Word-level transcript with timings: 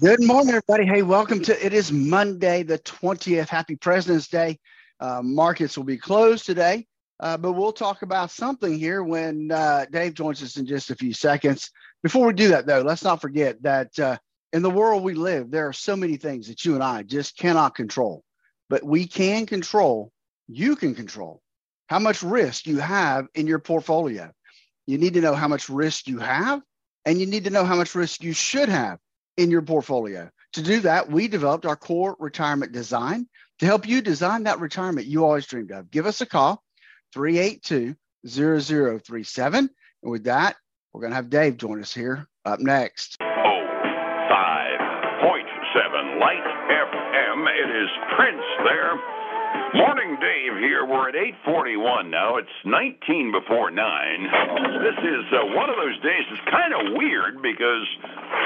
Good 0.00 0.22
morning, 0.22 0.54
everybody. 0.54 0.86
Hey, 0.86 1.02
welcome 1.02 1.42
to 1.42 1.66
it 1.66 1.74
is 1.74 1.92
Monday, 1.92 2.62
the 2.62 2.78
20th. 2.78 3.50
Happy 3.50 3.76
President's 3.76 4.28
Day. 4.28 4.58
Uh, 4.98 5.20
markets 5.22 5.76
will 5.76 5.84
be 5.84 5.98
closed 5.98 6.46
today, 6.46 6.86
uh, 7.18 7.36
but 7.36 7.52
we'll 7.52 7.70
talk 7.70 8.00
about 8.00 8.30
something 8.30 8.78
here 8.78 9.04
when 9.04 9.52
uh, 9.52 9.84
Dave 9.92 10.14
joins 10.14 10.42
us 10.42 10.56
in 10.56 10.64
just 10.64 10.88
a 10.88 10.96
few 10.96 11.12
seconds. 11.12 11.70
Before 12.02 12.26
we 12.26 12.32
do 12.32 12.48
that, 12.48 12.64
though, 12.64 12.80
let's 12.80 13.04
not 13.04 13.20
forget 13.20 13.62
that 13.62 13.98
uh, 13.98 14.16
in 14.54 14.62
the 14.62 14.70
world 14.70 15.04
we 15.04 15.12
live, 15.12 15.50
there 15.50 15.68
are 15.68 15.72
so 15.74 15.94
many 15.96 16.16
things 16.16 16.48
that 16.48 16.64
you 16.64 16.72
and 16.72 16.82
I 16.82 17.02
just 17.02 17.36
cannot 17.36 17.74
control, 17.74 18.24
but 18.70 18.82
we 18.82 19.06
can 19.06 19.44
control, 19.44 20.12
you 20.48 20.76
can 20.76 20.94
control 20.94 21.42
how 21.88 21.98
much 21.98 22.22
risk 22.22 22.66
you 22.66 22.78
have 22.78 23.26
in 23.34 23.46
your 23.46 23.58
portfolio. 23.58 24.30
You 24.86 24.96
need 24.96 25.12
to 25.12 25.20
know 25.20 25.34
how 25.34 25.48
much 25.48 25.68
risk 25.68 26.08
you 26.08 26.20
have, 26.20 26.62
and 27.04 27.20
you 27.20 27.26
need 27.26 27.44
to 27.44 27.50
know 27.50 27.66
how 27.66 27.76
much 27.76 27.94
risk 27.94 28.22
you 28.24 28.32
should 28.32 28.70
have 28.70 28.98
in 29.40 29.50
your 29.50 29.62
portfolio. 29.62 30.30
To 30.52 30.62
do 30.62 30.80
that, 30.80 31.10
we 31.10 31.28
developed 31.28 31.64
our 31.64 31.76
core 31.76 32.14
retirement 32.18 32.72
design 32.72 33.26
to 33.60 33.66
help 33.66 33.88
you 33.88 34.02
design 34.02 34.42
that 34.44 34.60
retirement 34.60 35.06
you 35.06 35.24
always 35.24 35.46
dreamed 35.46 35.70
of. 35.72 35.90
Give 35.90 36.04
us 36.04 36.20
a 36.20 36.26
call, 36.26 36.62
382 37.14 37.96
0037. 38.28 39.70
And 40.02 40.12
with 40.12 40.24
that, 40.24 40.56
we're 40.92 41.00
going 41.00 41.12
to 41.12 41.16
have 41.16 41.30
Dave 41.30 41.56
join 41.56 41.80
us 41.80 41.94
here 41.94 42.26
up 42.44 42.60
next. 42.60 43.16
Oh, 43.22 43.26
5.7 44.28 46.20
Light 46.20 46.44
FM. 46.68 47.46
It 47.48 47.82
is 47.82 47.88
Prince 48.16 48.44
there. 48.64 49.00
Morning, 49.74 50.18
Dave. 50.20 50.58
Here 50.58 50.84
we're 50.84 51.08
at 51.08 51.14
8:41 51.46 52.10
now. 52.10 52.36
It's 52.36 52.48
19 52.64 53.32
before 53.32 53.70
nine. 53.70 54.26
This 54.82 54.98
is 54.98 55.24
uh, 55.32 55.46
one 55.54 55.70
of 55.70 55.76
those 55.76 55.98
days. 56.02 56.26
It's 56.30 56.50
kind 56.50 56.74
of 56.74 56.94
weird 56.98 57.40
because, 57.40 57.86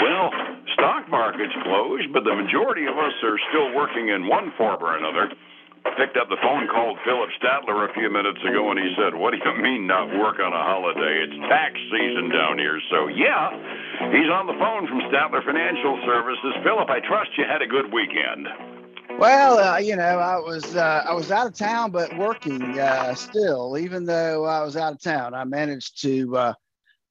well, 0.03 0.31
stock 0.73 1.09
market's 1.09 1.55
closed, 1.63 2.13
but 2.13 2.25
the 2.25 2.35
majority 2.35 2.87
of 2.87 2.97
us 2.97 3.13
are 3.23 3.39
still 3.51 3.75
working 3.75 4.09
in 4.09 4.27
one 4.27 4.53
form 4.57 4.83
or 4.83 4.97
another. 4.97 5.31
Picked 6.01 6.17
up 6.17 6.33
the 6.33 6.41
phone, 6.41 6.67
called 6.67 6.97
Phillip 7.05 7.29
Statler 7.37 7.85
a 7.85 7.93
few 7.93 8.09
minutes 8.09 8.41
ago, 8.41 8.71
and 8.73 8.81
he 8.81 8.89
said, 8.97 9.15
"What 9.15 9.33
do 9.33 9.39
you 9.39 9.63
mean 9.63 9.87
not 9.87 10.09
work 10.17 10.41
on 10.41 10.53
a 10.53 10.65
holiday? 10.65 11.29
It's 11.29 11.37
tax 11.47 11.77
season 11.93 12.31
down 12.31 12.57
here." 12.57 12.81
So 12.91 13.07
yeah, 13.09 13.53
he's 14.09 14.31
on 14.33 14.47
the 14.49 14.57
phone 14.57 14.89
from 14.89 15.01
Statler 15.13 15.45
Financial 15.45 16.01
Services. 16.07 16.57
Phillip, 16.65 16.89
I 16.89 17.01
trust 17.01 17.37
you 17.37 17.45
had 17.45 17.61
a 17.61 17.67
good 17.67 17.93
weekend. 17.93 18.49
Well, 19.19 19.59
uh, 19.59 19.79
you 19.79 19.95
know, 19.95 20.19
I 20.19 20.37
was 20.41 20.75
uh, 20.75 21.05
I 21.07 21.13
was 21.13 21.31
out 21.31 21.47
of 21.47 21.55
town, 21.55 21.91
but 21.91 22.17
working 22.17 22.79
uh, 22.79 23.15
still. 23.15 23.77
Even 23.79 24.07
though 24.07 24.47
I 24.47 24.63
was 24.63 24.77
out 24.77 24.95
of 24.95 25.03
town, 25.03 25.35
I 25.35 25.45
managed 25.45 26.01
to 26.01 26.37
uh, 26.37 26.55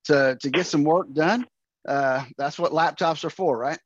to 0.05 0.35
to 0.41 0.49
get 0.49 0.65
some 0.65 0.83
work 0.83 1.13
done. 1.13 1.45
Uh, 1.87 2.23
that's 2.37 2.57
what 2.57 2.71
laptops 2.71 3.23
are 3.23 3.29
for, 3.29 3.57
right? 3.57 3.79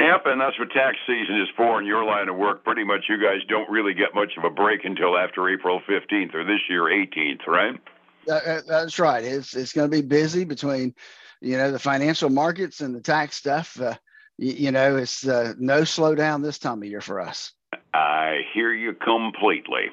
Yep, 0.00 0.26
and 0.26 0.40
that's 0.40 0.58
what 0.58 0.70
tax 0.70 0.96
season 1.06 1.40
is 1.40 1.48
for 1.56 1.80
in 1.80 1.86
your 1.86 2.04
line 2.04 2.28
of 2.28 2.36
work. 2.36 2.64
Pretty 2.64 2.84
much, 2.84 3.06
you 3.08 3.16
guys 3.16 3.40
don't 3.48 3.68
really 3.68 3.94
get 3.94 4.14
much 4.14 4.32
of 4.36 4.44
a 4.44 4.50
break 4.50 4.84
until 4.84 5.18
after 5.18 5.48
April 5.48 5.80
15th 5.88 6.34
or 6.34 6.44
this 6.44 6.60
year 6.68 6.84
18th, 6.84 7.46
right? 7.46 7.80
that's 8.26 8.98
right. 8.98 9.24
It's 9.24 9.56
it's 9.56 9.72
going 9.72 9.90
to 9.90 9.96
be 9.96 10.06
busy 10.06 10.44
between, 10.44 10.94
you 11.40 11.56
know, 11.56 11.72
the 11.72 11.78
financial 11.78 12.30
markets 12.30 12.80
and 12.80 12.94
the 12.94 13.00
tax 13.00 13.36
stuff. 13.36 13.80
Uh, 13.80 13.94
you, 14.36 14.52
you 14.52 14.70
know, 14.70 14.96
it's 14.96 15.26
uh, 15.26 15.54
no 15.58 15.82
slowdown 15.82 16.42
this 16.42 16.58
time 16.58 16.82
of 16.82 16.88
year 16.88 17.00
for 17.00 17.20
us. 17.20 17.52
I 17.98 18.42
hear 18.54 18.72
you 18.72 18.94
completely. 18.94 19.90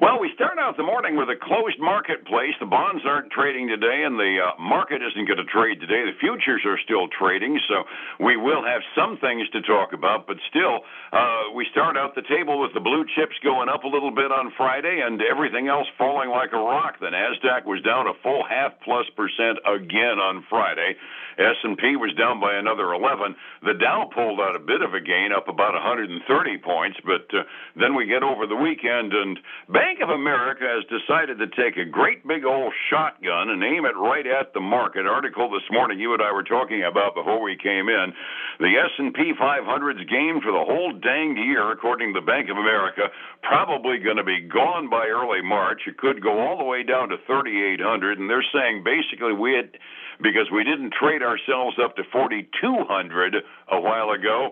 Well, 0.00 0.22
we 0.22 0.30
start 0.38 0.62
out 0.62 0.76
the 0.76 0.86
morning 0.86 1.18
with 1.18 1.26
a 1.26 1.34
closed 1.34 1.82
marketplace. 1.82 2.54
The 2.62 2.70
bonds 2.70 3.02
aren't 3.02 3.34
trading 3.34 3.66
today, 3.66 4.06
and 4.06 4.14
the 4.14 4.38
uh, 4.38 4.62
market 4.62 5.02
isn't 5.02 5.26
going 5.26 5.42
to 5.42 5.50
trade 5.50 5.82
today. 5.82 6.06
The 6.06 6.14
futures 6.22 6.62
are 6.62 6.78
still 6.86 7.10
trading, 7.10 7.58
so 7.66 7.82
we 8.22 8.38
will 8.38 8.62
have 8.62 8.78
some 8.94 9.18
things 9.18 9.50
to 9.50 9.60
talk 9.66 9.90
about. 9.90 10.30
But 10.30 10.38
still, 10.54 10.86
uh, 11.10 11.50
we 11.50 11.66
start 11.74 11.98
out 11.98 12.14
the 12.14 12.22
table 12.30 12.62
with 12.62 12.78
the 12.78 12.80
blue 12.80 13.02
chips 13.18 13.34
going 13.42 13.66
up 13.66 13.82
a 13.82 13.90
little 13.90 14.14
bit 14.14 14.30
on 14.30 14.54
Friday, 14.54 15.02
and 15.02 15.18
everything 15.18 15.66
else 15.66 15.90
falling 15.98 16.30
like 16.30 16.54
a 16.54 16.62
rock. 16.62 17.02
The 17.02 17.10
Nasdaq 17.10 17.66
was 17.66 17.82
down 17.82 18.06
a 18.06 18.14
full 18.22 18.46
half 18.46 18.78
plus 18.86 19.10
percent 19.18 19.58
again 19.66 20.22
on 20.22 20.46
Friday. 20.46 20.94
S&P 21.38 21.94
was 21.94 22.14
down 22.18 22.38
by 22.38 22.54
another 22.54 22.94
11. 22.94 23.34
The 23.62 23.74
Dow 23.74 24.10
pulled 24.14 24.38
out 24.38 24.54
a 24.54 24.62
bit 24.62 24.82
of 24.82 24.94
a 24.94 25.00
gain, 25.00 25.30
up 25.30 25.46
about 25.46 25.74
130 25.74 26.18
points, 26.58 26.98
but 27.06 27.26
uh, 27.30 27.46
then 27.76 27.94
we 27.94 28.06
get 28.06 28.22
over 28.22 28.46
the 28.46 28.56
weekend, 28.56 29.12
and 29.12 29.38
Bank 29.68 30.00
of 30.02 30.10
America 30.10 30.64
has 30.66 30.84
decided 30.90 31.38
to 31.38 31.48
take 31.54 31.76
a 31.76 31.84
great 31.84 32.26
big 32.26 32.44
old 32.44 32.72
shotgun 32.90 33.50
and 33.50 33.62
aim 33.62 33.84
it 33.84 33.96
right 33.96 34.26
at 34.26 34.52
the 34.54 34.60
market. 34.60 35.06
Article 35.06 35.50
this 35.50 35.66
morning 35.70 35.98
you 35.98 36.12
and 36.12 36.22
I 36.22 36.32
were 36.32 36.42
talking 36.42 36.84
about 36.84 37.14
before 37.14 37.42
we 37.42 37.56
came 37.56 37.88
in. 37.88 38.12
The 38.58 38.74
S&P 38.74 39.32
500's 39.38 40.04
game 40.10 40.40
for 40.42 40.52
the 40.52 40.64
whole 40.66 40.92
dang 40.92 41.36
year, 41.36 41.70
according 41.70 42.14
to 42.14 42.20
Bank 42.20 42.50
of 42.50 42.56
America, 42.56 43.08
probably 43.42 43.98
going 43.98 44.16
to 44.16 44.24
be 44.24 44.40
gone 44.40 44.90
by 44.90 45.06
early 45.06 45.42
March. 45.42 45.82
It 45.86 45.98
could 45.98 46.22
go 46.22 46.40
all 46.40 46.58
the 46.58 46.64
way 46.64 46.82
down 46.82 47.08
to 47.10 47.16
3,800, 47.26 48.18
and 48.18 48.28
they're 48.28 48.44
saying 48.52 48.84
basically 48.84 49.32
we 49.32 49.54
had 49.54 49.78
because 50.20 50.50
we 50.52 50.64
didn't 50.64 50.92
trade 50.92 51.22
ourselves 51.22 51.76
up 51.82 51.96
to 51.96 52.02
4,200 52.12 53.36
a 53.70 53.80
while 53.80 54.10
ago. 54.10 54.50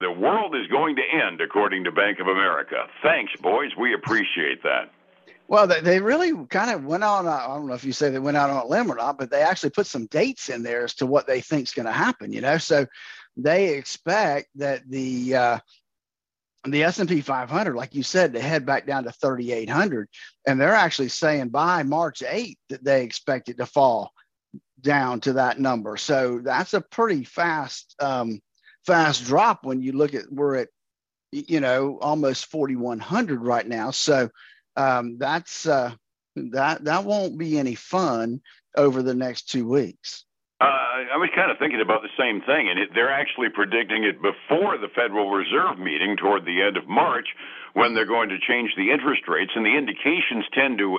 The 0.00 0.10
world 0.10 0.54
is 0.54 0.66
going 0.66 0.96
to 0.96 1.02
end, 1.02 1.40
according 1.40 1.84
to 1.84 1.92
Bank 1.92 2.18
of 2.20 2.26
America. 2.26 2.86
Thanks, 3.02 3.32
boys. 3.40 3.70
We 3.78 3.94
appreciate 3.94 4.62
that. 4.62 4.90
Well, 5.48 5.66
they 5.66 6.00
really 6.00 6.32
kind 6.46 6.72
of 6.72 6.84
went 6.84 7.04
on. 7.04 7.28
I 7.28 7.46
don't 7.46 7.68
know 7.68 7.74
if 7.74 7.84
you 7.84 7.92
say 7.92 8.10
they 8.10 8.18
went 8.18 8.36
out 8.36 8.50
on 8.50 8.56
a 8.56 8.66
limb 8.66 8.90
or 8.90 8.96
not, 8.96 9.16
but 9.16 9.30
they 9.30 9.42
actually 9.42 9.70
put 9.70 9.86
some 9.86 10.06
dates 10.06 10.48
in 10.48 10.64
there 10.64 10.84
as 10.84 10.94
to 10.94 11.06
what 11.06 11.26
they 11.26 11.40
think 11.40 11.68
is 11.68 11.72
going 11.72 11.86
to 11.86 11.92
happen. 11.92 12.32
You 12.32 12.40
know, 12.40 12.58
so 12.58 12.86
they 13.36 13.74
expect 13.76 14.48
that 14.56 14.82
the 14.88 15.36
uh, 15.36 15.58
the 16.64 16.82
S&P 16.82 17.20
500, 17.20 17.76
like 17.76 17.94
you 17.94 18.02
said, 18.02 18.32
to 18.32 18.40
head 18.40 18.66
back 18.66 18.86
down 18.86 19.04
to 19.04 19.12
3,800, 19.12 20.08
and 20.46 20.60
they're 20.60 20.74
actually 20.74 21.08
saying 21.08 21.50
by 21.50 21.84
March 21.84 22.24
8th 22.26 22.56
that 22.70 22.84
they 22.84 23.04
expect 23.04 23.48
it 23.48 23.58
to 23.58 23.66
fall 23.66 24.10
down 24.80 25.20
to 25.20 25.34
that 25.34 25.60
number. 25.60 25.96
So 25.96 26.40
that's 26.42 26.74
a 26.74 26.80
pretty 26.80 27.24
fast 27.24 27.94
um, 28.00 28.40
fast 28.86 29.24
drop 29.24 29.64
when 29.64 29.82
you 29.82 29.92
look 29.92 30.14
at 30.14 30.30
we're 30.30 30.56
at 30.56 30.68
you 31.32 31.60
know 31.60 31.98
almost 32.00 32.46
4100 32.46 33.42
right 33.42 33.66
now. 33.66 33.90
So 33.90 34.30
um, 34.76 35.18
that's 35.18 35.66
uh, 35.66 35.92
that 36.36 36.84
that 36.84 37.04
won't 37.04 37.38
be 37.38 37.58
any 37.58 37.74
fun 37.74 38.40
over 38.76 39.02
the 39.02 39.14
next 39.14 39.50
two 39.50 39.66
weeks. 39.68 40.24
Uh, 40.58 41.12
I 41.12 41.20
was 41.20 41.28
kind 41.36 41.50
of 41.50 41.58
thinking 41.58 41.84
about 41.84 42.00
the 42.00 42.16
same 42.16 42.40
thing, 42.40 42.72
and 42.72 42.80
it, 42.80 42.88
they're 42.96 43.12
actually 43.12 43.52
predicting 43.52 44.04
it 44.04 44.16
before 44.24 44.80
the 44.80 44.88
Federal 44.88 45.28
Reserve 45.28 45.78
meeting 45.78 46.16
toward 46.16 46.46
the 46.46 46.62
end 46.64 46.78
of 46.78 46.88
March, 46.88 47.28
when 47.76 47.92
they're 47.92 48.08
going 48.08 48.30
to 48.30 48.40
change 48.40 48.72
the 48.72 48.88
interest 48.88 49.28
rates, 49.28 49.52
and 49.54 49.66
the 49.66 49.76
indications 49.76 50.48
tend 50.56 50.80
to 50.80 50.96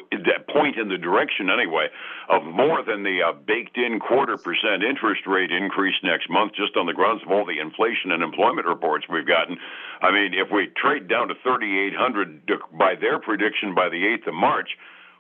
point 0.54 0.78
in 0.78 0.90
the 0.90 0.98
direction, 1.02 1.50
anyway, 1.50 1.90
of 2.30 2.46
more 2.46 2.86
than 2.86 3.02
the 3.02 3.18
uh, 3.26 3.34
baked-in 3.34 3.98
quarter 3.98 4.38
percent 4.38 4.86
interest 4.86 5.26
rate 5.26 5.50
increase 5.50 5.98
next 6.04 6.30
month, 6.30 6.54
just 6.54 6.78
on 6.78 6.86
the 6.86 6.94
grounds 6.94 7.26
of 7.26 7.32
all 7.34 7.44
the 7.44 7.58
inflation 7.58 8.14
and 8.14 8.22
employment 8.22 8.68
reports 8.68 9.10
we've 9.10 9.26
gotten. 9.26 9.58
I 10.06 10.12
mean, 10.14 10.38
if 10.38 10.54
we 10.54 10.70
trade 10.78 11.10
down 11.10 11.30
to 11.30 11.36
3,800 11.42 12.46
by 12.78 12.94
their 12.94 13.18
prediction 13.18 13.74
by 13.74 13.90
the 13.90 14.06
8th 14.22 14.28
of 14.28 14.36
March 14.36 14.70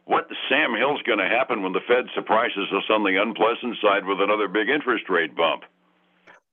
what 0.07 0.27
Sam 0.49 0.73
Hill's 0.73 1.01
going 1.03 1.19
to 1.19 1.27
happen 1.27 1.61
when 1.61 1.73
the 1.73 1.81
Fed 1.85 2.05
surprises 2.15 2.67
us 2.73 2.85
on 2.89 3.03
the 3.03 3.21
unpleasant 3.21 3.77
side 3.81 4.05
with 4.05 4.21
another 4.21 4.47
big 4.47 4.69
interest 4.69 5.09
rate 5.09 5.35
bump. 5.35 5.63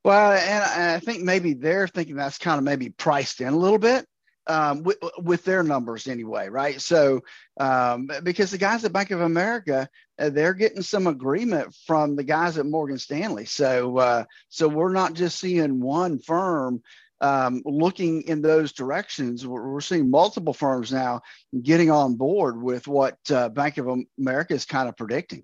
Well, 0.04 0.32
and 0.32 0.92
I 0.92 0.98
think 0.98 1.22
maybe 1.22 1.54
they're 1.54 1.88
thinking 1.88 2.16
that's 2.16 2.36
kind 2.36 2.58
of 2.58 2.64
maybe 2.64 2.90
priced 2.90 3.40
in 3.40 3.48
a 3.48 3.56
little 3.56 3.78
bit 3.78 4.06
um, 4.48 4.82
with, 4.82 4.98
with, 5.18 5.44
their 5.44 5.62
numbers 5.62 6.08
anyway, 6.08 6.48
right? 6.48 6.80
So, 6.80 7.20
um, 7.58 8.10
because 8.22 8.50
the 8.50 8.58
guys 8.58 8.84
at 8.84 8.92
Bank 8.92 9.12
of 9.12 9.22
America, 9.22 9.88
uh, 10.18 10.28
they're 10.28 10.52
getting 10.52 10.82
some 10.82 11.06
agreement 11.06 11.74
from 11.86 12.16
the 12.16 12.24
guys 12.24 12.58
at 12.58 12.66
Morgan 12.66 12.98
Stanley. 12.98 13.46
So, 13.46 13.96
uh, 13.98 14.24
so 14.48 14.68
we're 14.68 14.92
not 14.92 15.14
just 15.14 15.38
seeing 15.38 15.80
one 15.80 16.18
firm 16.18 16.82
um, 17.24 17.62
looking 17.64 18.20
in 18.22 18.42
those 18.42 18.72
directions. 18.72 19.46
We're, 19.46 19.66
we're, 19.66 19.80
seeing 19.80 20.10
multiple 20.10 20.52
firms 20.52 20.92
now 20.92 21.22
getting 21.62 21.90
on 21.90 22.16
board 22.16 22.60
with 22.60 22.86
what 22.86 23.18
uh, 23.30 23.48
Bank 23.48 23.78
of 23.78 23.88
America 24.18 24.52
is 24.52 24.66
kind 24.66 24.88
of 24.88 24.96
predicting. 24.96 25.42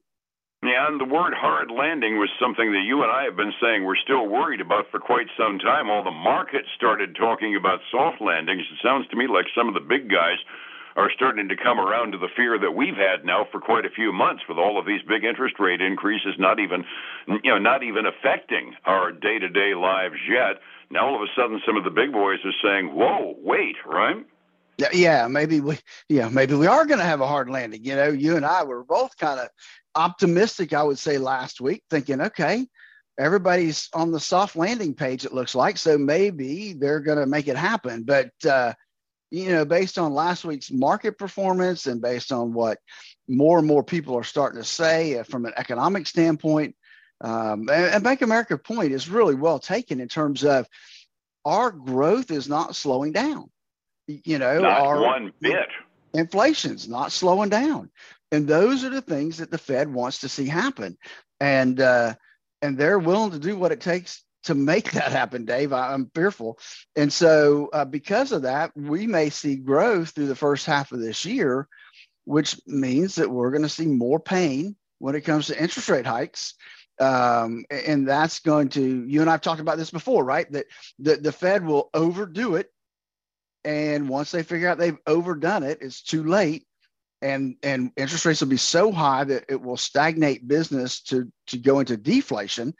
Yeah, 0.62 0.88
and 0.88 1.00
the 1.00 1.06
word 1.06 1.32
hard 1.32 1.70
landing 1.70 2.18
was 2.18 2.28
something 2.38 2.72
that 2.72 2.84
you 2.84 3.02
and 3.02 3.10
I 3.10 3.24
have 3.24 3.34
been 3.34 3.54
saying 3.62 3.84
we're 3.84 3.96
still 3.96 4.28
worried 4.28 4.60
about 4.60 4.90
for 4.90 5.00
quite 5.00 5.28
some 5.38 5.58
time. 5.58 5.88
All 5.88 6.04
the 6.04 6.10
market 6.10 6.66
started 6.76 7.16
talking 7.16 7.56
about 7.56 7.80
soft 7.90 8.20
landings. 8.20 8.64
It 8.70 8.78
sounds 8.82 9.08
to 9.08 9.16
me 9.16 9.26
like 9.26 9.46
some 9.56 9.68
of 9.68 9.72
the 9.72 9.80
big 9.80 10.10
guys 10.10 10.36
are 10.96 11.10
starting 11.16 11.48
to 11.48 11.56
come 11.56 11.80
around 11.80 12.12
to 12.12 12.18
the 12.18 12.28
fear 12.36 12.58
that 12.58 12.72
we've 12.72 12.96
had 12.96 13.24
now 13.24 13.46
for 13.50 13.58
quite 13.58 13.86
a 13.86 13.90
few 13.90 14.12
months 14.12 14.42
with 14.48 14.58
all 14.58 14.78
of 14.78 14.84
these 14.84 15.00
big 15.08 15.24
interest 15.24 15.54
rate 15.58 15.80
increases 15.80 16.34
not 16.36 16.58
even 16.58 16.84
you 17.42 17.50
know 17.50 17.58
not 17.58 17.82
even 17.82 18.04
affecting 18.06 18.74
our 18.84 19.12
day-to-day 19.12 19.72
lives 19.74 20.16
yet 20.28 20.60
now 20.90 21.08
all 21.08 21.16
of 21.16 21.22
a 21.22 21.32
sudden, 21.36 21.60
some 21.66 21.76
of 21.76 21.84
the 21.84 21.90
big 21.90 22.12
boys 22.12 22.38
are 22.44 22.52
saying, 22.62 22.94
"Whoa, 22.94 23.34
wait, 23.38 23.76
right?" 23.86 24.26
Yeah, 24.92 25.28
maybe 25.28 25.60
we, 25.60 25.78
yeah, 26.08 26.28
maybe 26.28 26.54
we 26.54 26.66
are 26.66 26.86
going 26.86 27.00
to 27.00 27.04
have 27.04 27.20
a 27.20 27.26
hard 27.26 27.50
landing. 27.50 27.84
You 27.84 27.96
know, 27.96 28.08
you 28.08 28.36
and 28.36 28.46
I 28.46 28.64
were 28.64 28.82
both 28.82 29.16
kind 29.18 29.38
of 29.38 29.48
optimistic. 29.94 30.72
I 30.72 30.82
would 30.82 30.98
say 30.98 31.18
last 31.18 31.60
week, 31.60 31.82
thinking, 31.90 32.20
okay, 32.20 32.66
everybody's 33.18 33.88
on 33.92 34.10
the 34.10 34.20
soft 34.20 34.56
landing 34.56 34.94
page, 34.94 35.24
it 35.24 35.34
looks 35.34 35.54
like. 35.54 35.76
So 35.76 35.98
maybe 35.98 36.72
they're 36.72 37.00
going 37.00 37.18
to 37.18 37.26
make 37.26 37.48
it 37.48 37.56
happen. 37.56 38.04
But, 38.04 38.30
uh, 38.48 38.72
you 39.30 39.50
know, 39.50 39.64
based 39.64 39.98
on 39.98 40.14
last 40.14 40.44
week's 40.44 40.70
market 40.70 41.18
performance 41.18 41.86
and 41.86 42.00
based 42.00 42.32
on 42.32 42.52
what 42.52 42.78
more 43.28 43.58
and 43.58 43.66
more 43.66 43.84
people 43.84 44.16
are 44.16 44.24
starting 44.24 44.60
to 44.60 44.66
say 44.66 45.18
uh, 45.18 45.24
from 45.24 45.44
an 45.44 45.52
economic 45.56 46.06
standpoint, 46.06 46.74
um, 47.20 47.68
and, 47.70 48.02
Bank 48.02 48.22
America 48.22 48.56
point 48.56 48.92
is 48.92 49.08
really 49.08 49.34
well 49.34 49.58
taken 49.58 50.00
in 50.00 50.08
terms 50.08 50.44
of 50.44 50.66
our 51.44 51.70
growth 51.70 52.30
is 52.30 52.48
not 52.48 52.76
slowing 52.76 53.12
down. 53.12 53.50
You 54.06 54.38
know, 54.38 54.60
not 54.60 54.80
our 54.80 55.00
one 55.00 55.32
bit. 55.40 55.68
Inflation's 56.14 56.88
not 56.88 57.12
slowing 57.12 57.50
down, 57.50 57.90
and 58.32 58.48
those 58.48 58.82
are 58.84 58.90
the 58.90 59.02
things 59.02 59.38
that 59.38 59.50
the 59.50 59.58
Fed 59.58 59.92
wants 59.92 60.20
to 60.20 60.28
see 60.28 60.46
happen, 60.46 60.96
and 61.38 61.78
uh, 61.78 62.14
and 62.62 62.76
they're 62.76 62.98
willing 62.98 63.30
to 63.32 63.38
do 63.38 63.56
what 63.56 63.70
it 63.70 63.80
takes 63.80 64.24
to 64.44 64.54
make 64.54 64.90
that 64.92 65.12
happen, 65.12 65.44
Dave. 65.44 65.72
I, 65.72 65.94
am 65.94 66.10
fearful, 66.14 66.58
and 66.96 67.12
so 67.12 67.68
uh, 67.72 67.84
because 67.84 68.32
of 68.32 68.42
that, 68.42 68.76
we 68.76 69.06
may 69.06 69.30
see 69.30 69.54
growth 69.56 70.10
through 70.10 70.26
the 70.26 70.34
first 70.34 70.66
half 70.66 70.90
of 70.90 71.00
this 71.00 71.24
year, 71.24 71.68
which 72.24 72.58
means 72.66 73.14
that 73.16 73.30
we're 73.30 73.52
going 73.52 73.62
to 73.62 73.68
see 73.68 73.86
more 73.86 74.18
pain 74.18 74.74
when 74.98 75.14
it 75.14 75.20
comes 75.20 75.46
to 75.46 75.62
interest 75.62 75.88
rate 75.88 76.06
hikes 76.06 76.54
um, 77.00 77.64
and 77.70 78.06
that's 78.06 78.40
going 78.40 78.68
to 78.70 79.04
you 79.06 79.20
and 79.22 79.30
I've 79.30 79.40
talked 79.40 79.60
about 79.60 79.78
this 79.78 79.90
before, 79.90 80.24
right? 80.24 80.50
That 80.52 80.66
the, 80.98 81.16
the 81.16 81.32
Fed 81.32 81.64
will 81.64 81.90
overdo 81.94 82.56
it, 82.56 82.70
and 83.64 84.08
once 84.08 84.30
they 84.30 84.42
figure 84.42 84.68
out 84.68 84.78
they've 84.78 84.98
overdone 85.06 85.62
it, 85.62 85.78
it's 85.80 86.02
too 86.02 86.24
late, 86.24 86.66
and 87.22 87.56
and 87.62 87.90
interest 87.96 88.26
rates 88.26 88.40
will 88.40 88.48
be 88.48 88.58
so 88.58 88.92
high 88.92 89.24
that 89.24 89.46
it 89.48 89.60
will 89.60 89.78
stagnate 89.78 90.46
business 90.46 91.00
to 91.04 91.32
to 91.48 91.58
go 91.58 91.80
into 91.80 91.96
deflation, 91.96 92.74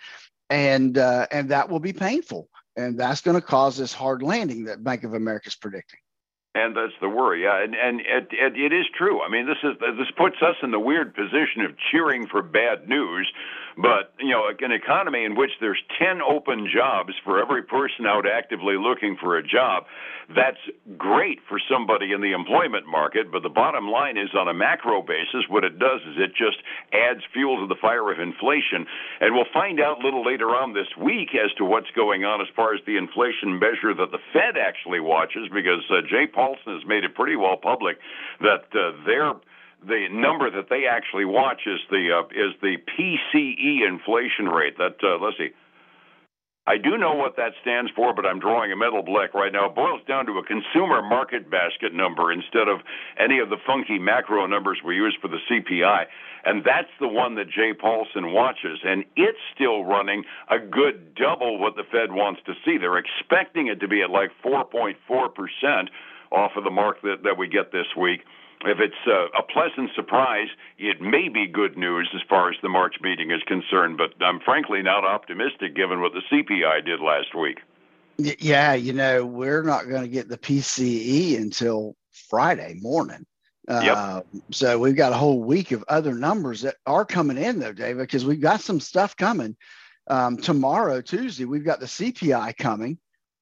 and 0.51 0.99
uh, 0.99 1.27
and 1.31 1.51
that 1.51 1.71
will 1.71 1.81
be 1.81 1.95
painful, 1.95 2.49
and 2.77 2.99
that's 3.01 3.23
going 3.23 3.41
to 3.41 3.47
cause 3.47 3.79
this 3.79 3.95
hard 3.95 4.23
landing 4.23 4.65
that 4.65 4.85
Bank 4.85 5.05
of 5.05 5.15
America 5.15 5.49
is 5.49 5.57
predicting. 5.57 6.01
And 6.53 6.75
that's 6.77 6.93
the 7.01 7.09
worry, 7.09 7.45
yeah. 7.45 7.63
And 7.63 7.77
and 7.77 8.01
it, 8.01 8.27
it, 8.33 8.57
it 8.59 8.73
is 8.73 8.87
true. 8.99 9.23
I 9.23 9.29
mean, 9.31 9.47
this 9.47 9.63
is 9.63 9.79
this 9.79 10.11
puts 10.17 10.43
us 10.43 10.57
in 10.65 10.73
the 10.73 10.81
weird 10.81 11.15
position 11.15 11.63
of 11.63 11.77
cheering 11.93 12.27
for 12.27 12.43
bad 12.43 12.89
news, 12.89 13.31
but 13.77 14.13
you 14.19 14.31
know, 14.31 14.51
an 14.59 14.73
economy 14.73 15.25
in 15.25 15.37
which 15.37 15.53
there's 15.61 15.81
ten 15.97 16.21
open 16.21 16.67
jobs 16.67 17.15
for 17.23 17.41
every 17.41 17.63
person 17.63 18.05
out 18.05 18.27
actively 18.27 18.75
looking 18.77 19.17
for 19.21 19.39
a 19.39 19.47
job, 19.47 19.85
that's 20.35 20.59
great 20.99 21.39
for 21.49 21.61
somebody 21.71 22.11
in 22.11 22.21
the 22.21 22.33
employment 22.33 22.85
market. 22.85 23.31
But 23.31 23.45
the 23.45 23.49
bottom 23.49 23.87
line 23.87 24.19
is, 24.19 24.31
on 24.35 24.49
a 24.49 24.55
macro 24.55 25.03
basis, 25.03 25.47
what 25.49 25.63
it 25.63 25.79
does 25.79 26.01
is 26.03 26.19
it 26.19 26.35
just 26.35 26.59
adds 26.93 27.21
fuel 27.33 27.63
to 27.63 27.69
the 27.73 27.79
fire 27.81 28.11
of 28.11 28.19
inflation. 28.19 28.91
And 29.21 29.35
we'll 29.37 29.51
find 29.53 29.81
out 29.81 30.03
a 30.03 30.05
little 30.05 30.27
later 30.27 30.51
on 30.51 30.75
this 30.75 30.91
week 30.99 31.31
as 31.39 31.55
to 31.59 31.65
what's 31.65 31.91
going 31.95 32.25
on 32.25 32.41
as 32.41 32.49
far 32.57 32.75
as 32.75 32.81
the 32.87 32.97
inflation 32.97 33.59
measure 33.59 33.95
that 33.95 34.11
the 34.11 34.23
Fed 34.33 34.59
actually 34.59 34.99
watches, 34.99 35.47
because 35.55 35.87
uh, 35.91 36.03
Jay 36.11 36.27
Powlson 36.41 36.75
has 36.75 36.87
made 36.87 37.05
it 37.05 37.15
pretty 37.15 37.37
well 37.37 37.57
public 37.57 37.99
that 38.41 38.65
uh, 38.73 38.93
their 39.05 39.35
the 39.87 40.09
number 40.11 40.51
that 40.51 40.69
they 40.69 40.87
actually 40.87 41.25
watch 41.25 41.63
is 41.67 41.81
the 41.91 42.09
uh, 42.13 42.27
is 42.33 42.53
the 42.61 42.77
PCE 42.89 43.87
inflation 43.87 44.47
rate. 44.47 44.77
That 44.79 44.97
uh, 45.03 45.23
let's 45.23 45.37
see. 45.39 45.51
I 46.67 46.77
do 46.77 46.99
know 46.99 47.15
what 47.15 47.37
that 47.37 47.53
stands 47.63 47.91
for, 47.97 48.15
but 48.15 48.27
I'm 48.27 48.39
drawing 48.39 48.71
a 48.71 48.77
mental 48.77 49.03
blank 49.03 49.33
right 49.35 49.51
now. 49.53 49.67
It 49.67 49.75
boils 49.75 50.03
down 50.07 50.27
to 50.27 50.39
a 50.39 50.45
consumer 50.45 51.03
market 51.03 51.51
basket 51.51 51.95
number 51.95 52.31
instead 52.31 52.69
of 52.69 52.81
any 53.19 53.41
of 53.41 53.49
the 53.49 53.57
funky 53.67 53.99
macro 53.99 54.47
numbers 54.47 54.79
we 54.85 54.95
use 54.95 55.17
for 55.21 55.29
the 55.29 55.39
CPI. 55.51 56.05
And 56.45 56.63
that's 56.63 56.93
the 57.01 57.09
one 57.09 57.35
that 57.37 57.49
Jay 57.51 57.73
Paulson 57.73 58.33
watches. 58.33 58.79
And 58.85 59.05
it's 59.17 59.41
still 59.55 59.85
running 59.85 60.25
a 60.49 60.59
good 60.59 61.15
double 61.15 61.59
what 61.59 61.77
the 61.77 61.83
Fed 61.91 62.13
wants 62.13 62.41
to 62.47 62.53
see. 62.65 62.77
They're 62.79 62.99
expecting 62.99 63.67
it 63.67 63.81
to 63.81 63.89
be 63.89 64.03
at 64.03 64.11
like 64.11 64.31
4.4% 64.45 64.95
off 66.33 66.53
of 66.57 66.65
the 66.65 66.71
mark 66.71 67.03
that, 67.03 67.23
that 67.25 67.39
we 67.39 67.49
get 67.49 67.73
this 67.73 67.87
week. 67.97 68.21
If 68.63 68.79
it's 68.79 68.95
uh, 69.07 69.29
a 69.39 69.43
pleasant 69.43 69.91
surprise, 69.95 70.49
it 70.79 71.01
may 71.01 71.29
be 71.29 71.47
good 71.47 71.79
news 71.79 72.11
as 72.15 72.21
far 72.29 72.51
as 72.51 72.57
the 72.63 72.69
March 72.69 72.97
meeting 73.01 73.31
is 73.31 73.43
concerned, 73.47 73.97
but 73.97 74.13
I'm 74.23 74.41
frankly 74.41 74.83
not 74.83 75.05
optimistic 75.05 75.75
given 75.75 76.01
what 76.01 76.13
the 76.13 76.23
CPI 76.31 76.85
did 76.85 77.01
last 77.01 77.35
week. 77.35 77.61
Yeah, 78.19 78.75
you 78.75 78.93
know, 78.93 79.25
we're 79.25 79.63
not 79.63 79.89
going 79.89 80.03
to 80.03 80.09
get 80.09 80.29
the 80.29 80.37
PCE 80.37 81.39
until 81.39 81.97
Friday 82.29 82.77
morning. 82.81 83.25
Yep. 83.69 83.97
Uh, 83.97 84.23
so 84.51 84.79
we've 84.79 84.97
got 84.97 85.13
a 85.13 85.17
whole 85.17 85.41
week 85.43 85.71
of 85.71 85.85
other 85.89 86.13
numbers 86.13 86.61
that 86.63 86.77
are 86.87 87.05
coming 87.05 87.39
in, 87.39 87.61
though, 87.61 87.73
David, 87.73 88.03
because 88.03 88.27
we've 88.27 88.41
got 88.41 88.61
some 88.61 88.81
stuff 88.81 89.17
coming. 89.17 89.57
Um, 90.09 90.37
tomorrow, 90.37 91.01
Tuesday, 91.01 91.45
we've 91.45 91.65
got 91.65 91.81
the 91.81 91.87
CPI 91.87 92.57
coming 92.57 92.99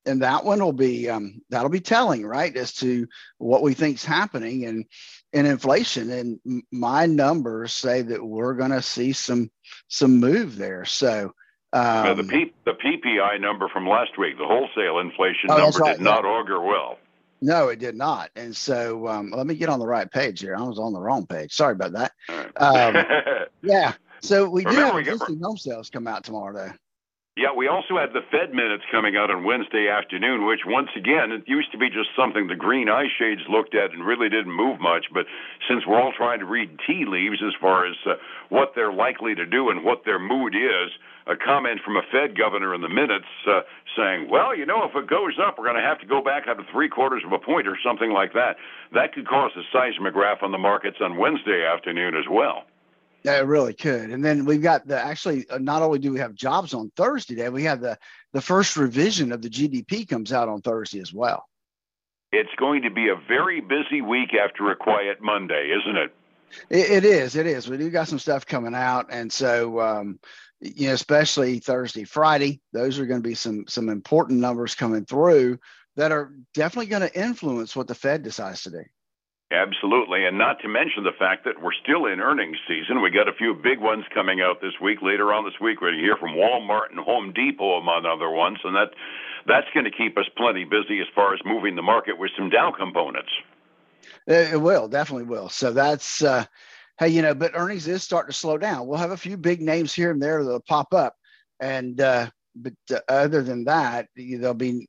and 0.09 0.23
that 0.23 0.45
one 0.45 0.63
will 0.63 0.73
be 0.73 1.09
um, 1.09 1.43
that'll 1.51 1.69
be 1.69 1.81
telling, 1.81 2.27
right, 2.27 2.57
as 2.57 2.73
to 2.75 3.07
what 3.39 3.63
we 3.63 3.75
think 3.75 3.97
is 3.97 4.05
happening 4.05 4.65
and 4.65 4.87
in 5.33 5.47
inflation. 5.47 6.11
And 6.11 6.63
my 6.73 7.07
numbers 7.07 7.73
say 7.73 8.03
that 8.03 8.25
we're 8.25 8.55
going 8.55 8.71
to 8.71 8.83
see 8.83 9.13
some 9.13 9.51
some 9.89 10.19
move 10.19 10.57
there. 10.57 10.85
So 10.85 11.35
um, 11.73 12.17
the 12.17 12.25
P, 12.25 12.53
the 12.65 12.73
PPI 12.73 13.41
number 13.41 13.69
from 13.69 13.87
last 13.87 14.19
week, 14.19 14.39
the 14.39 14.47
wholesale 14.47 14.99
inflation 14.99 15.51
oh, 15.51 15.59
number, 15.59 15.79
right, 15.79 15.97
did 15.97 16.03
not 16.03 16.25
augur 16.25 16.61
well. 16.61 16.99
No, 17.41 17.69
it 17.69 17.79
did 17.79 17.95
not. 17.95 18.31
And 18.35 18.57
so 18.57 19.07
um, 19.07 19.31
let 19.31 19.47
me 19.47 19.55
get 19.55 19.69
on 19.69 19.79
the 19.79 19.87
right 19.87 20.11
page 20.11 20.41
here. 20.41 20.57
I 20.57 20.63
was 20.63 20.79
on 20.79 20.93
the 20.93 21.01
wrong 21.01 21.27
page. 21.27 21.53
Sorry 21.53 21.73
about 21.73 21.93
that. 21.93 22.13
Um, 22.57 23.47
yeah. 23.63 23.93
So 24.21 24.49
we 24.49 24.65
do 24.65 24.71
have 24.71 24.97
existing 24.97 25.41
home 25.41 25.57
sales 25.57 25.91
come 25.91 26.09
out 26.09 26.25
tomorrow, 26.25 26.53
though. 26.53 26.73
Yeah, 27.39 27.55
we 27.55 27.69
also 27.69 27.95
had 27.95 28.11
the 28.11 28.27
Fed 28.35 28.51
minutes 28.51 28.83
coming 28.91 29.15
out 29.15 29.31
on 29.31 29.47
Wednesday 29.47 29.87
afternoon, 29.87 30.45
which 30.45 30.67
once 30.67 30.91
again, 30.99 31.31
it 31.31 31.47
used 31.47 31.71
to 31.71 31.79
be 31.79 31.87
just 31.87 32.11
something 32.19 32.49
the 32.49 32.59
green 32.59 32.89
eye 32.89 33.07
shades 33.17 33.43
looked 33.49 33.77
at 33.79 33.95
and 33.95 34.03
really 34.05 34.29
didn't 34.29 34.51
move 34.51 34.81
much. 34.81 35.07
But 35.15 35.27
since 35.71 35.87
we're 35.87 36.03
all 36.03 36.11
trying 36.11 36.41
to 36.41 36.51
read 36.51 36.81
tea 36.85 37.07
leaves 37.07 37.39
as 37.47 37.55
far 37.61 37.87
as 37.87 37.95
uh, 38.05 38.19
what 38.49 38.73
they're 38.75 38.93
likely 38.93 39.37
to 39.37 39.47
do 39.47 39.71
and 39.71 39.85
what 39.85 40.03
their 40.05 40.19
mood 40.19 40.57
is, 40.57 40.91
a 41.31 41.37
comment 41.37 41.79
from 41.85 41.95
a 41.95 42.03
Fed 42.11 42.37
governor 42.37 42.75
in 42.75 42.81
the 42.83 42.91
minutes 42.91 43.31
uh, 43.47 43.61
saying, 43.97 44.27
well, 44.29 44.51
you 44.57 44.67
know, 44.67 44.83
if 44.83 44.97
it 44.97 45.07
goes 45.07 45.39
up, 45.39 45.63
we're 45.63 45.71
going 45.71 45.79
to 45.79 45.89
have 45.89 46.01
to 46.01 46.11
go 46.11 46.21
back 46.21 46.49
up 46.51 46.59
to 46.59 46.65
three 46.73 46.89
quarters 46.89 47.23
of 47.25 47.31
a 47.31 47.39
point 47.39 47.69
or 47.69 47.79
something 47.87 48.11
like 48.11 48.33
that. 48.33 48.57
That 48.95 49.15
could 49.15 49.29
cause 49.29 49.53
a 49.55 49.63
seismograph 49.71 50.43
on 50.43 50.51
the 50.51 50.59
markets 50.59 50.97
on 51.01 51.17
Wednesday 51.17 51.63
afternoon 51.63 52.17
as 52.17 52.27
well. 52.29 52.67
Yeah, 53.23 53.39
it 53.39 53.47
really 53.47 53.75
could. 53.75 54.11
And 54.11 54.25
then 54.25 54.45
we've 54.45 54.63
got 54.63 54.87
the 54.87 55.01
actually 55.01 55.49
uh, 55.51 55.59
not 55.59 55.83
only 55.83 55.99
do 55.99 56.13
we 56.13 56.21
have 56.21 56.35
jobs 56.35 56.73
on 56.73 56.91
Thursday 56.97 57.35
day, 57.35 57.49
we 57.49 57.65
have 57.65 57.81
the 57.81 57.99
the 58.33 58.41
first 58.41 58.77
revision 58.77 59.33
of 59.33 59.43
the 59.43 59.51
GDP 59.51 60.09
comes 60.09 60.33
out 60.33 60.49
on 60.49 60.63
Thursday 60.63 61.01
as 61.01 61.13
well. 61.13 61.45
It's 62.31 62.55
going 62.59 62.83
to 62.83 62.91
be 62.91 63.09
a 63.09 63.17
very 63.17 63.61
busy 63.61 64.03
week 64.03 64.35
after 64.35 64.71
a 64.71 64.77
quiet 64.77 65.19
Monday, 65.21 65.71
isn't 65.81 65.97
it? 65.97 66.15
It, 66.71 66.91
it 66.91 67.05
is. 67.05 67.37
It 67.37 67.47
is. 67.47 67.69
We 67.69 67.79
do 67.79 67.91
got 67.91 68.09
some 68.09 68.19
stuff 68.19 68.47
coming 68.47 68.75
out, 68.75 69.07
and 69.11 69.33
so 69.33 69.81
um, 69.81 70.21
you 70.61 70.89
know, 70.89 70.95
especially 70.95 71.59
Thursday, 71.59 72.05
Friday, 72.05 72.61
those 72.73 72.99
are 72.99 73.07
going 73.07 73.23
to 73.23 73.29
be 73.29 73.35
some 73.35 73.65
some 73.67 73.89
important 73.89 74.41
numbers 74.41 74.75
coming 74.75 75.05
through 75.05 75.59
that 75.97 76.13
are 76.13 76.33
definitely 76.55 76.87
going 76.87 77.03
to 77.03 77.21
influence 77.21 77.75
what 77.75 77.89
the 77.89 77.95
Fed 77.95 78.23
decides 78.23 78.63
to 78.63 78.71
do. 78.71 78.85
Absolutely. 79.51 80.27
And 80.27 80.37
not 80.37 80.61
to 80.61 80.69
mention 80.69 81.05
the 81.05 81.17
fact 81.19 81.45
that 81.47 81.63
we're 81.63 81.73
still 81.73 82.05
in 82.05 82.21
earnings 82.21 82.59
season. 82.69 83.01
We 83.01 83.11
got 83.11 83.29
a 83.29 83.33
few 83.33 83.55
big 83.55 83.81
ones 83.81 84.05
coming 84.13 84.43
out 84.43 84.61
this 84.61 84.75
week. 84.81 85.01
Later 85.01 85.33
on 85.33 85.45
this 85.45 85.59
week, 85.59 85.81
we're 85.81 85.89
going 85.89 86.01
to 86.01 86.05
hear 86.05 86.17
from 86.17 86.37
Walmart 86.37 86.91
and 86.91 87.01
Home 87.01 87.33
Depot, 87.33 87.79
among 87.79 88.05
other 88.05 88.29
ones. 88.29 88.59
And 88.63 88.77
that 88.77 88.91
that's 89.47 89.67
going 89.73 89.85
to 89.85 89.91
keep 89.91 90.19
us 90.19 90.27
plenty 90.37 90.65
busy 90.65 91.01
as 91.01 91.07
far 91.15 91.33
as 91.33 91.41
moving 91.47 91.77
the 91.77 91.83
market 91.83 92.19
with 92.19 92.31
some 92.37 92.51
Dow 92.51 92.73
components. 92.77 93.31
It 94.27 94.61
will, 94.61 94.87
definitely 94.87 95.25
will. 95.25 95.49
So 95.49 95.73
that's, 95.73 96.23
uh, 96.23 96.45
hey, 96.99 97.09
you 97.09 97.23
know, 97.23 97.35
but 97.35 97.53
earnings 97.55 97.89
is 97.89 98.03
starting 98.03 98.33
to 98.33 98.37
slow 98.37 98.59
down. 98.59 98.87
We'll 98.87 98.99
have 98.99 99.13
a 99.13 99.17
few 99.17 99.39
big 99.39 99.63
names 99.63 99.95
here 99.95 100.11
and 100.11 100.23
there 100.23 100.45
that'll 100.45 100.61
pop 100.61 100.93
up. 100.93 101.15
And, 101.59 101.99
uh, 102.03 102.29
but 102.55 102.75
uh, 102.93 103.01
other 103.09 103.43
than 103.43 103.65
that, 103.65 104.09
there'll 104.15 104.53
be 104.53 104.87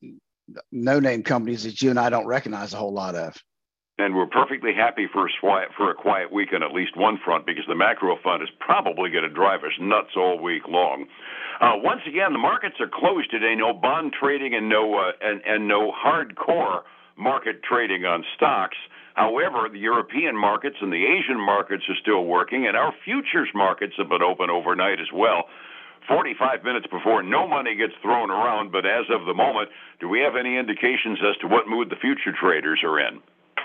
no 0.73 0.99
name 0.99 1.23
companies 1.23 1.63
that 1.63 1.81
you 1.81 1.91
and 1.91 1.99
I 1.99 2.09
don't 2.09 2.27
recognize 2.27 2.73
a 2.73 2.77
whole 2.77 2.93
lot 2.93 3.15
of 3.15 3.41
and 4.00 4.15
we're 4.15 4.25
perfectly 4.25 4.72
happy 4.74 5.08
for 5.12 5.27
a 5.27 5.29
quiet 5.39 5.70
for 5.75 5.91
a 5.91 5.96
quiet 5.96 6.32
week 6.32 6.50
on 6.53 6.63
at 6.63 6.72
least 6.72 6.96
one 6.96 7.20
front 7.24 7.46
because 7.46 7.65
the 7.68 7.75
macro 7.75 8.18
fund 8.24 8.41
is 8.41 8.50
probably 8.60 9.10
going 9.10 9.27
to 9.27 9.29
drive 9.29 9.62
us 9.63 9.75
nuts 9.79 10.15
all 10.15 10.41
week 10.41 10.63
long. 10.68 11.06
Uh, 11.60 11.75
once 11.84 12.01
again, 12.08 12.32
the 12.32 12.39
markets 12.39 12.75
are 12.79 12.88
closed 12.88 13.29
today. 13.29 13.53
No 13.56 13.74
bond 13.74 14.13
trading 14.15 14.56
and 14.56 14.70
no 14.70 14.96
uh, 14.96 15.12
and 15.22 15.41
and 15.46 15.68
no 15.68 15.91
hardcore 15.91 16.82
market 17.18 17.62
trading 17.63 18.06
on 18.06 18.24
stocks. 18.36 18.77
However, 19.15 19.68
the 19.68 19.79
European 19.79 20.38
markets 20.38 20.77
and 20.82 20.94
the 20.94 21.03
Asian 21.03 21.39
markets 21.39 21.84
are 21.89 22.00
still 22.01 22.24
working, 22.24 22.65
and 22.68 22.77
our 22.77 22.94
futures 23.03 23.50
markets 23.53 23.94
have 23.98 24.08
been 24.08 24.24
open 24.24 24.50
overnight 24.50 25.01
as 25.01 25.12
well. 25.13 25.44
45 26.08 26.63
minutes 26.63 26.88
before 26.89 27.22
no 27.22 27.46
money 27.46 27.75
gets 27.75 27.94
thrown 28.01 28.32
around, 28.32 28.72
but 28.72 28.86
as 28.86 29.06
of 29.12 29.27
the 29.27 29.34
moment, 29.34 29.70
do 30.00 30.08
we 30.08 30.22
have 30.22 30.39
any 30.39 30.58
indications 30.58 31.20
as 31.20 31.36
to 31.41 31.48
what 31.48 31.68
mood 31.68 31.89
the 31.89 32.00
future 32.00 32.32
traders 32.32 32.79
are 32.84 32.98
in? 33.00 33.20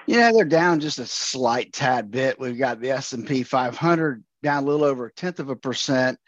Yeah, 0.07 0.33
they're 0.33 0.45
down 0.45 0.81
just 0.81 0.99
a 0.99 1.07
slight 1.07 1.73
tad 1.73 2.11
bit. 2.11 2.39
We've 2.39 2.59
got 2.59 2.81
the 2.81 2.91
S&P 2.91 3.43
500 3.43 4.25
down 4.43 4.63
a 4.63 4.67
little 4.67 4.85
over 4.85 5.07
a 5.07 5.13
tenth 5.13 5.41
of 5.41 5.49
a 5.49 5.57
percent. 5.57 6.19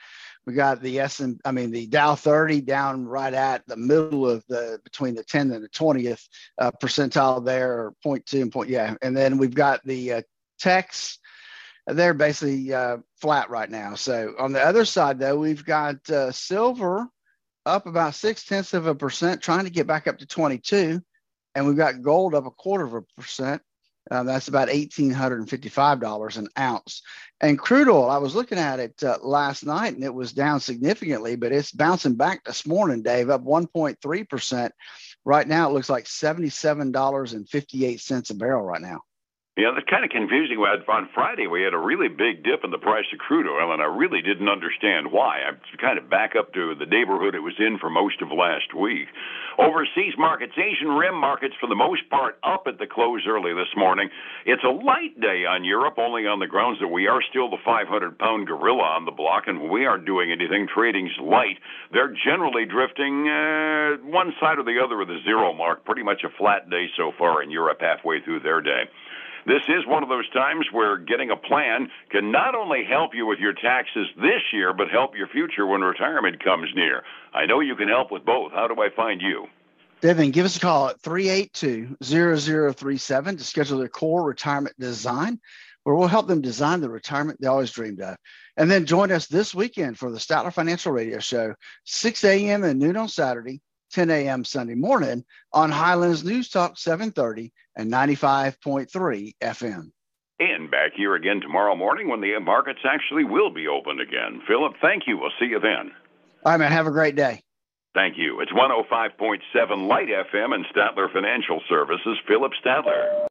We 0.46 0.54
got 0.54 0.80
the 0.80 1.00
S 1.00 1.18
and 1.18 1.40
I 1.44 1.50
mean 1.50 1.72
the 1.72 1.88
Dow 1.88 2.14
30 2.14 2.60
down 2.60 3.04
right 3.04 3.34
at 3.34 3.66
the 3.66 3.76
middle 3.76 4.28
of 4.28 4.44
the 4.48 4.78
between 4.84 5.16
the 5.16 5.24
10th 5.24 5.54
and 5.54 5.64
the 5.64 5.68
20th 5.68 6.22
uh, 6.58 6.70
percentile 6.80 7.44
there, 7.44 7.72
or 7.72 7.94
0.2 8.04 8.42
and 8.42 8.52
point 8.52 8.70
yeah. 8.70 8.94
And 9.02 9.16
then 9.16 9.38
we've 9.38 9.54
got 9.54 9.84
the 9.84 10.12
uh, 10.12 10.22
techs. 10.60 11.18
They're 11.88 12.14
basically 12.14 12.72
uh, 12.72 12.98
flat 13.20 13.50
right 13.50 13.68
now. 13.68 13.96
So 13.96 14.34
on 14.38 14.52
the 14.52 14.62
other 14.62 14.84
side 14.84 15.18
though, 15.18 15.36
we've 15.36 15.64
got 15.64 16.08
uh, 16.08 16.30
silver 16.30 17.08
up 17.64 17.86
about 17.86 18.14
six 18.14 18.44
tenths 18.44 18.72
of 18.72 18.86
a 18.86 18.94
percent, 18.94 19.42
trying 19.42 19.64
to 19.64 19.70
get 19.70 19.88
back 19.88 20.06
up 20.06 20.18
to 20.18 20.26
22, 20.26 21.02
and 21.56 21.66
we've 21.66 21.76
got 21.76 22.02
gold 22.02 22.36
up 22.36 22.46
a 22.46 22.50
quarter 22.50 22.84
of 22.84 22.94
a 22.94 23.02
percent 23.18 23.62
uh, 24.10 24.22
that's 24.22 24.48
about 24.48 24.68
$1,855 24.68 26.36
an 26.36 26.48
ounce. 26.58 27.02
And 27.40 27.58
crude 27.58 27.88
oil, 27.88 28.08
I 28.08 28.18
was 28.18 28.34
looking 28.34 28.58
at 28.58 28.78
it 28.78 29.02
uh, 29.02 29.18
last 29.22 29.66
night 29.66 29.94
and 29.94 30.04
it 30.04 30.14
was 30.14 30.32
down 30.32 30.60
significantly, 30.60 31.34
but 31.34 31.52
it's 31.52 31.72
bouncing 31.72 32.14
back 32.14 32.44
this 32.44 32.66
morning, 32.66 33.02
Dave, 33.02 33.30
up 33.30 33.42
1.3%. 33.42 34.70
Right 35.24 35.48
now, 35.48 35.68
it 35.68 35.72
looks 35.72 35.90
like 35.90 36.04
$77.58 36.04 38.30
a 38.30 38.34
barrel 38.34 38.62
right 38.62 38.80
now. 38.80 39.00
Yeah, 39.56 39.72
that's 39.72 39.88
kind 39.88 40.04
of 40.04 40.12
confusing. 40.12 40.60
On 40.60 41.08
Friday, 41.16 41.48
we 41.48 41.64
had 41.64 41.72
a 41.72 41.80
really 41.80 42.12
big 42.12 42.44
dip 42.44 42.60
in 42.60 42.68
the 42.68 42.76
price 42.76 43.08
of 43.08 43.18
crude 43.18 43.48
oil, 43.48 43.72
and 43.72 43.80
I 43.80 43.88
really 43.88 44.20
didn't 44.20 44.52
understand 44.52 45.08
why. 45.08 45.40
I'm 45.48 45.56
kind 45.80 45.96
of 45.96 46.12
back 46.12 46.36
up 46.36 46.52
to 46.52 46.76
the 46.76 46.84
neighborhood 46.84 47.32
it 47.34 47.40
was 47.40 47.56
in 47.56 47.80
for 47.80 47.88
most 47.88 48.20
of 48.20 48.28
last 48.28 48.76
week. 48.76 49.08
Overseas 49.56 50.12
markets, 50.20 50.52
Asian 50.60 50.92
Rim 50.92 51.16
markets, 51.16 51.54
for 51.58 51.72
the 51.72 51.74
most 51.74 52.04
part, 52.12 52.36
up 52.44 52.68
at 52.68 52.76
the 52.76 52.84
close 52.84 53.24
early 53.24 53.56
this 53.56 53.72
morning. 53.80 54.10
It's 54.44 54.60
a 54.62 54.68
light 54.68 55.16
day 55.24 55.48
on 55.48 55.64
Europe, 55.64 55.96
only 55.96 56.28
on 56.28 56.38
the 56.38 56.52
grounds 56.52 56.76
that 56.84 56.92
we 56.92 57.08
are 57.08 57.24
still 57.24 57.48
the 57.48 57.64
500 57.64 57.88
pound 58.18 58.46
gorilla 58.46 58.92
on 58.92 59.06
the 59.06 59.16
block, 59.16 59.44
and 59.48 59.72
we 59.72 59.86
aren't 59.86 60.04
doing 60.04 60.30
anything. 60.36 60.68
Trading's 60.68 61.16
light. 61.16 61.56
They're 61.96 62.12
generally 62.28 62.68
drifting 62.68 63.24
uh, 63.24 64.04
one 64.04 64.36
side 64.36 64.60
or 64.60 64.68
the 64.68 64.84
other 64.84 65.00
of 65.00 65.08
the 65.08 65.24
zero 65.24 65.56
mark. 65.56 65.86
Pretty 65.88 66.02
much 66.04 66.28
a 66.28 66.36
flat 66.36 66.68
day 66.68 66.92
so 66.92 67.12
far 67.16 67.42
in 67.42 67.50
Europe, 67.50 67.80
halfway 67.80 68.20
through 68.20 68.40
their 68.44 68.60
day. 68.60 68.84
This 69.46 69.62
is 69.68 69.86
one 69.86 70.02
of 70.02 70.08
those 70.08 70.28
times 70.30 70.66
where 70.72 70.98
getting 70.98 71.30
a 71.30 71.36
plan 71.36 71.88
can 72.10 72.32
not 72.32 72.56
only 72.56 72.84
help 72.84 73.14
you 73.14 73.26
with 73.26 73.38
your 73.38 73.52
taxes 73.52 74.08
this 74.16 74.42
year, 74.52 74.72
but 74.72 74.90
help 74.90 75.16
your 75.16 75.28
future 75.28 75.64
when 75.64 75.82
retirement 75.82 76.42
comes 76.42 76.68
near. 76.74 77.04
I 77.32 77.46
know 77.46 77.60
you 77.60 77.76
can 77.76 77.86
help 77.86 78.10
with 78.10 78.24
both. 78.24 78.50
How 78.50 78.66
do 78.66 78.82
I 78.82 78.88
find 78.90 79.22
you? 79.22 79.46
Devin, 80.00 80.32
give 80.32 80.46
us 80.46 80.56
a 80.56 80.60
call 80.60 80.88
at 80.88 81.00
382 81.00 81.96
0037 82.02 83.36
to 83.36 83.44
schedule 83.44 83.78
their 83.78 83.88
core 83.88 84.24
retirement 84.24 84.74
design, 84.80 85.38
where 85.84 85.94
we'll 85.94 86.08
help 86.08 86.26
them 86.26 86.40
design 86.40 86.80
the 86.80 86.90
retirement 86.90 87.40
they 87.40 87.46
always 87.46 87.70
dreamed 87.70 88.00
of. 88.00 88.16
And 88.56 88.68
then 88.68 88.84
join 88.84 89.12
us 89.12 89.28
this 89.28 89.54
weekend 89.54 89.96
for 89.96 90.10
the 90.10 90.18
Statler 90.18 90.52
Financial 90.52 90.90
Radio 90.90 91.20
Show, 91.20 91.54
6 91.84 92.24
a.m. 92.24 92.64
and 92.64 92.80
noon 92.80 92.96
on 92.96 93.08
Saturday, 93.08 93.60
10 93.92 94.10
a.m. 94.10 94.44
Sunday 94.44 94.74
morning 94.74 95.24
on 95.52 95.70
Highlands 95.70 96.24
News 96.24 96.48
Talk 96.48 96.78
730 96.78 97.52
and 97.76 97.92
95.3 97.92 99.34
FM. 99.42 99.90
And 100.38 100.70
back 100.70 100.92
here 100.94 101.14
again 101.14 101.40
tomorrow 101.40 101.74
morning 101.74 102.08
when 102.08 102.20
the 102.20 102.38
markets 102.40 102.80
actually 102.84 103.24
will 103.24 103.50
be 103.50 103.68
open 103.68 104.00
again. 104.00 104.42
Phillip, 104.46 104.74
thank 104.82 105.04
you. 105.06 105.16
We'll 105.18 105.30
see 105.40 105.46
you 105.46 105.60
then. 105.60 105.92
All 106.44 106.52
right, 106.52 106.58
man. 106.58 106.72
Have 106.72 106.86
a 106.86 106.90
great 106.90 107.16
day. 107.16 107.42
Thank 107.94 108.18
you. 108.18 108.40
It's 108.40 108.52
105.7 108.52 109.88
Light 109.88 110.08
FM 110.08 110.54
and 110.54 110.66
Statler 110.66 111.10
Financial 111.10 111.62
Services. 111.68 112.18
Phillip 112.28 112.52
Statler. 112.62 113.26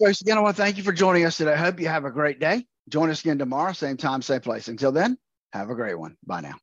Folks, 0.00 0.20
again, 0.20 0.38
I 0.38 0.40
want 0.40 0.56
to 0.56 0.62
thank 0.62 0.76
you 0.76 0.84
for 0.84 0.92
joining 0.92 1.24
us 1.24 1.36
today. 1.36 1.52
I 1.52 1.56
hope 1.56 1.80
you 1.80 1.88
have 1.88 2.04
a 2.04 2.10
great 2.10 2.38
day. 2.38 2.64
Join 2.88 3.10
us 3.10 3.20
again 3.20 3.38
tomorrow, 3.38 3.72
same 3.72 3.96
time, 3.96 4.22
same 4.22 4.40
place. 4.40 4.68
Until 4.68 4.92
then, 4.92 5.18
have 5.52 5.70
a 5.70 5.74
great 5.74 5.98
one. 5.98 6.16
Bye 6.24 6.42
now. 6.42 6.54